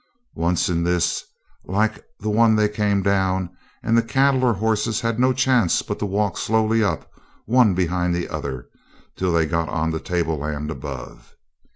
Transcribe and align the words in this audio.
Once 0.33 0.67
in 0.67 0.83
this, 0.83 1.23
like 1.63 2.03
the 2.19 2.27
one 2.31 2.55
they 2.55 2.67
came 2.67 3.03
down, 3.03 3.51
and 3.83 3.95
the 3.95 4.01
cattle 4.01 4.43
or 4.43 4.53
horses 4.55 4.99
had 5.01 5.19
no 5.19 5.31
chance 5.31 5.83
but 5.83 5.99
to 5.99 6.07
walk 6.07 6.39
slowly 6.39 6.83
up, 6.83 7.07
one 7.45 7.75
behind 7.75 8.15
the 8.15 8.27
other, 8.27 8.67
till 9.15 9.31
they 9.31 9.45
got 9.45 9.69
on 9.69 9.91
the 9.91 9.99
tableland 9.99 10.71
above. 10.71 11.35